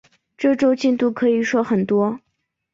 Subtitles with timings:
[0.35, 2.19] 这周进度可以说很多